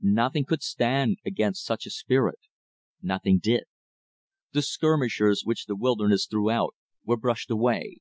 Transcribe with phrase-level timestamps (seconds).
[0.00, 2.38] Nothing could stand against such a spirit.
[3.02, 3.64] Nothing did.
[4.54, 7.98] The skirmishers which the wilderness threw out, were brushed away.